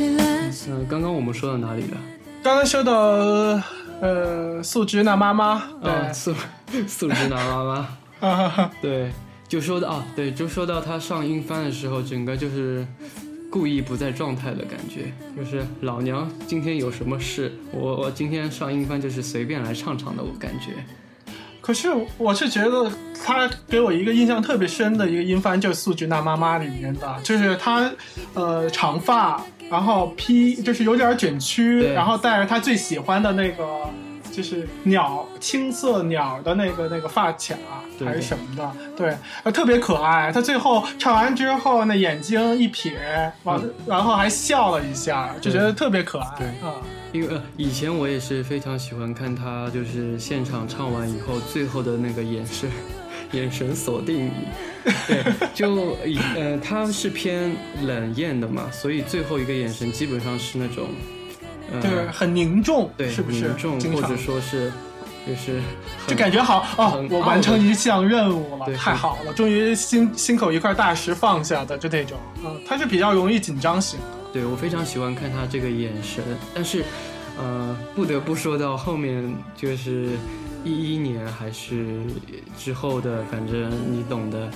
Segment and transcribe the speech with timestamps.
[0.00, 1.96] 嗯，刚刚我们说到哪里了？
[2.42, 2.92] 刚刚说到
[4.00, 6.34] 呃，素直男妈妈，对，素
[6.86, 7.88] 素直男妈
[8.20, 9.10] 妈，对，
[9.48, 12.86] 就说到啊，对，就说到她上英翻的时候，整个就是
[13.50, 20.72] 故意不在状态的感觉，就是老娘今天有什么事，我我今天上英翻就是随便来唱唱的，我感觉。
[21.60, 22.90] 可是我是觉得
[23.22, 27.90] 他给我一个印象特别深的一个音翻，就是《素质那妈妈》里面的，就是他，
[28.32, 33.64] 呃，长发，然后披，就是有点卷曲，然后带着他最喜欢的那个。
[34.30, 37.56] 就是鸟青色鸟的那个那个发卡
[37.98, 40.30] 还是什么的，对，特别可爱。
[40.30, 42.92] 他最后唱完之后，那眼睛一瞥，
[43.42, 46.28] 完然后还笑了一下，就觉得特别可爱。
[46.38, 46.74] 对啊，
[47.10, 52.70] 因为以前我也是非常喜欢看他，就是现场唱完以后，最后的那个眼神，
[53.32, 54.32] 眼神锁定你。
[55.06, 60.88] 对，就以呃，他是偏冷艳的嘛，所以最后一个眼神基本上是那种。
[61.82, 63.40] 对，很凝重，对，是不是？
[63.40, 64.72] 凝重，或者说是，
[65.26, 65.60] 就是，
[66.06, 72.16] 就感觉好哦，我完成一项任务了，太好了，终于心心口一块大石放下的，就那种。
[72.42, 74.00] 嗯，他是比较容易紧张型。
[74.32, 76.82] 对我非常喜欢看他这个眼神，但是，
[77.36, 80.08] 呃，不得不说到后面，就是
[80.64, 82.00] 一一年还是
[82.56, 84.50] 之后的，反正你懂的。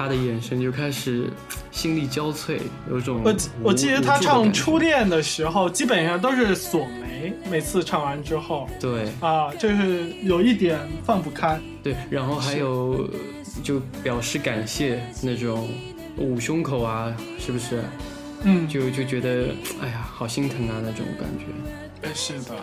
[0.00, 1.28] 他的眼神就开始
[1.70, 11.60] 心力交瘁，有种我我记得他唱《初恋》的时候，基本上都是锁眉，每次唱完之后，对啊，就是有一点放不开。
[11.82, 13.10] 对，然后还有
[13.62, 15.68] 就表示感谢那种
[16.16, 17.84] 捂胸口啊，是不是？
[18.44, 19.48] 嗯，就就觉得
[19.82, 22.14] 哎呀，好心疼啊那种感觉。
[22.14, 22.54] 是的，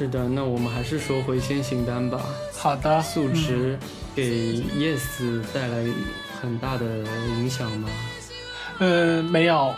[0.00, 0.26] 是的。
[0.26, 2.24] 那我们还是说回先行单吧。
[2.54, 3.02] 好的。
[3.02, 3.78] 素质
[4.16, 5.86] 给 Yes 带来。
[6.40, 6.86] 很大的
[7.36, 7.88] 影响吗？
[8.78, 9.74] 呃，没有。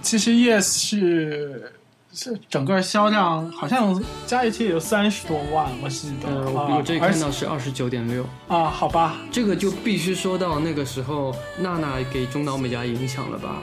[0.00, 1.70] 其实 Yes 是
[2.14, 6.30] 是整个销量好像加一起有三十多万，我记得。
[6.30, 8.24] 呃，我这里看到是二十九点六。
[8.48, 9.18] 啊，好吧。
[9.30, 13.56] 这个就必须说到那个时候，娜娜给中岛美嘉影响了吧？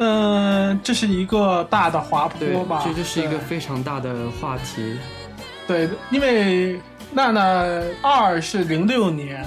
[0.00, 2.82] 嗯，这是一个大的滑坡吧？
[2.84, 4.96] 这就是一个非常大的话题。
[5.72, 6.80] 对，因为
[7.12, 7.64] 娜娜
[8.02, 9.44] 二是零六年。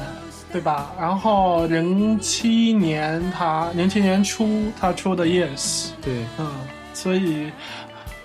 [0.52, 0.90] 对吧？
[0.98, 6.50] 然后零七年他零七年初他出的 Yes，对，嗯，
[6.94, 7.52] 所以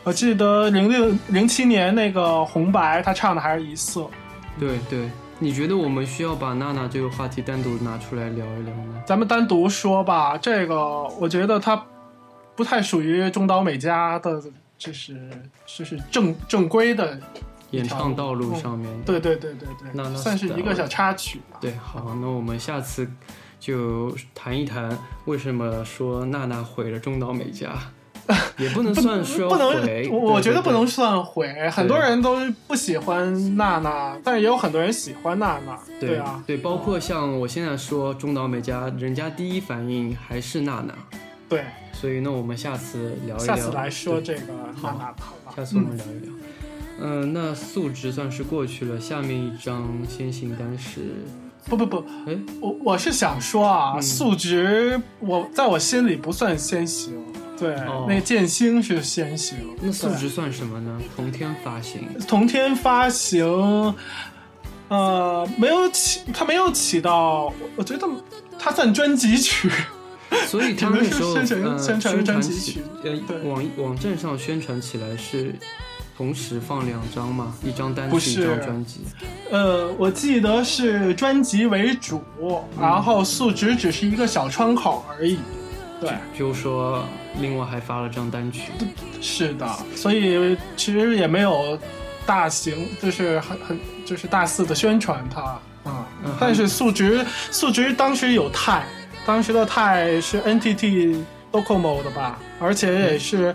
[0.04, 4.08] 我记得零六零七年那个红白他唱的还是一色。
[4.60, 9.02] 对对，你觉得我们需要把娜娜这个话题单独拿出来聊一聊吗？
[9.04, 11.84] 咱们单独说吧，这个我觉得他
[12.54, 14.40] 不太属于中岛美嘉的，
[14.78, 15.18] 就是
[15.66, 17.18] 就是正正规的。
[17.70, 21.58] 演唱道路上面，对对对对对，那那算是一个小插曲吧。
[21.60, 23.08] 对，好，那我们下次
[23.58, 27.72] 就谈一谈为什么说娜娜毁了中岛美嘉，
[28.58, 31.52] 也不能算说不能，我觉得不能算毁。
[31.70, 35.78] 很多人都不喜欢娜娜，但是也有很多人喜欢娜娜。
[36.00, 40.94] 对啊，对，包括像我现在说中岛美嘉，人家第一反应还是娜娜。
[41.48, 45.52] 对，所以那我们下次聊一聊，下次来说这个娜娜好吧？
[45.56, 46.32] 下次我们聊一聊。
[46.32, 46.38] 嗯，
[47.00, 49.00] 那素质算是过去了。
[49.00, 51.00] 下面一张先行单是，
[51.64, 57.14] 不不不，哎，我我是想说啊，素质我在我心里不算先行，
[57.58, 57.74] 对，
[58.06, 59.56] 那剑星是先行。
[59.80, 61.00] 那素质算什么呢？
[61.16, 63.94] 同天发行，同天发行，
[64.88, 68.06] 呃，没有起，他没有起到，我觉得
[68.58, 69.70] 他算专辑曲，
[70.46, 71.34] 所以他 那时候
[71.78, 75.54] 宣传专辑曲，呃，网网站上宣传起来是。
[76.20, 77.54] 同时放两张吗？
[77.64, 79.00] 一张单曲，一张专辑。
[79.50, 82.22] 呃，我记得是专辑为主，
[82.78, 85.38] 然后数值只是一个小窗口而已。
[85.98, 87.02] 对，就说
[87.40, 88.70] 另外还发了张单曲。
[89.22, 89.66] 是的，
[89.96, 91.78] 所以其实也没有
[92.26, 95.40] 大型，就是很很就是大肆的宣传它
[95.90, 96.06] 啊。
[96.38, 98.84] 但是数值数值当时有泰，
[99.24, 103.54] 当时的泰是 NTT Docomo 的吧，而且也是。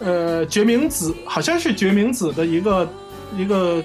[0.00, 2.88] 呃，决明子好像是决明子的一个
[3.36, 3.82] 一个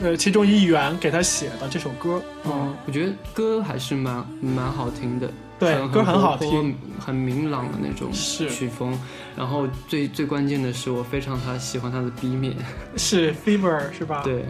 [0.00, 8.98] 呃其中一员给他写的这首歌，嗯，我觉得歌还是蛮蛮好听的，对，歌很好听，很明朗的那种曲风。
[9.36, 12.56] 然后最最关键的是，我非常他喜欢他的 B 面，
[12.96, 14.22] 是 Fever 是吧？
[14.24, 14.44] 对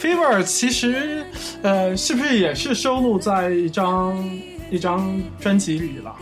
[0.00, 1.26] ，Fever 其实
[1.62, 4.16] 呃是不是也是收录在一张
[4.70, 6.14] 一张专辑里了？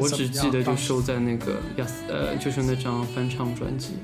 [0.00, 1.56] 我只记得就收在那个
[2.08, 3.94] 呃，就是那张翻唱专辑。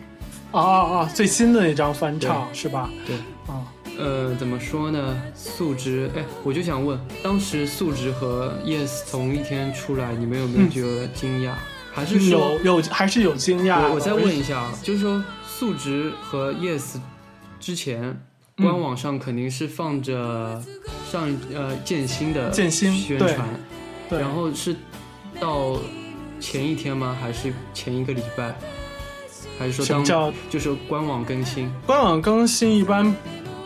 [0.53, 2.91] 哦哦哦，最新的那张翻唱是吧？
[3.07, 3.17] 对。
[3.47, 3.67] 啊，
[3.99, 5.21] 呃，怎么说呢？
[5.35, 11.55] 素质，哎，我就想问，当时素质和 Yes 同一天出来，你们有没有觉得惊讶？
[11.93, 13.93] 还是有有还是有惊讶？
[13.93, 16.97] 我再问一下啊，就是说素直和 Yes
[17.59, 18.19] 之前
[18.57, 20.63] 官网上肯定是放着
[21.11, 23.49] 上呃剑心的剑心宣传，
[24.11, 24.77] 然后是
[25.41, 25.79] 到
[26.41, 27.17] 前一天吗？
[27.21, 28.55] 还是前一个礼拜？
[29.59, 31.73] 还是说当叫就是官网更新？
[31.87, 33.15] 官网更新一般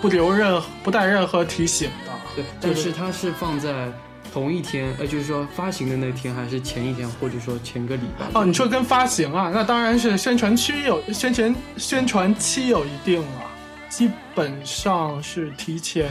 [0.00, 2.12] 不留任不带任何提醒的。
[2.34, 3.90] 对，但是它是放在
[4.32, 8.26] 同一天，呃，就是说发行的那天，还是前一天，或者说前个礼拜？
[8.34, 9.50] 哦，你说跟发行啊？
[9.54, 13.50] 那当然是宣传期有宣传宣传期有一定了，
[13.88, 16.10] 基本上是提前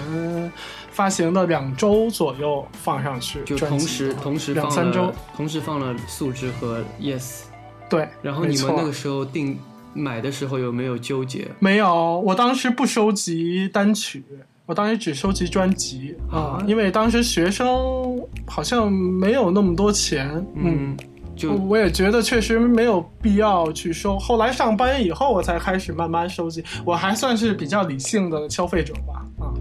[0.92, 7.44] 发行的两周左右放上去，就同时同时两三周，同时放了素质和 Yes。
[7.90, 9.58] 对，然后你们那个时候定
[9.94, 11.48] 买的时候有没有纠结？
[11.60, 14.24] 没有，我当时不收集单曲。
[14.68, 20.98] 我当时只收集专辑啊，因为当时学生好像没有那么多钱，嗯，
[21.36, 24.18] 就我也觉得确实没有必要去收。
[24.18, 29.54] 后来上班以后，我才开始慢慢收集，我还算是比较理性的消费者吧，啊。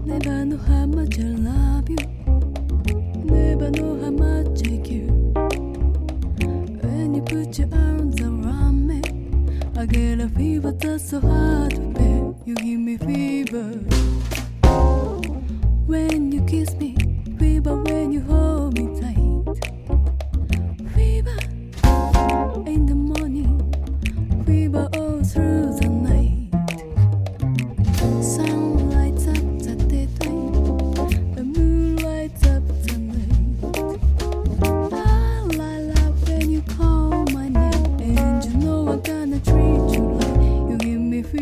[11.95, 12.14] When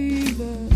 [0.10, 0.73] fever.